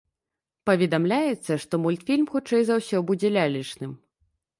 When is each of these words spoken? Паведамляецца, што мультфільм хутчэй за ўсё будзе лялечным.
Паведамляецца, 0.69 1.57
што 1.65 1.79
мультфільм 1.83 2.23
хутчэй 2.31 2.63
за 2.71 2.79
ўсё 2.81 3.03
будзе 3.11 3.31
лялечным. 3.37 3.91